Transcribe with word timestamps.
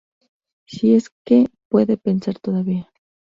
Si 0.65 0.95
es 0.95 1.11
que 1.25 1.47
puede 1.69 1.95
pensar 1.95 2.39
todavía. 2.39 2.91